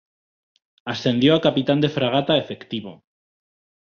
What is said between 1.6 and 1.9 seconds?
de